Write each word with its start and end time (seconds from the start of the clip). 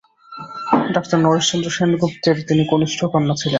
Doctor 0.95 1.17
Naresh 1.23 1.45
Chandra 1.49 1.69
সেনগুপ্তের 1.69 2.37
তিনি 2.47 2.63
কনিষ্ঠ 2.71 2.99
কন্যা 3.13 3.35
ছিলেন। 3.35 3.49